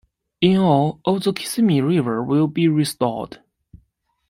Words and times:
In 0.41 0.57
all, 0.57 0.99
of 1.05 1.21
the 1.23 1.31
Kissimmee 1.31 1.79
River 1.79 2.23
will 2.23 2.47
be 2.47 2.67
restored. 2.67 3.37